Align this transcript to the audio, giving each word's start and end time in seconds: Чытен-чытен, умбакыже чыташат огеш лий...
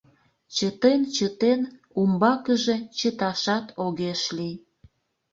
Чытен-чытен, 0.55 1.61
умбакыже 1.99 2.75
чыташат 2.97 3.65
огеш 3.85 4.21
лий... 4.37 4.55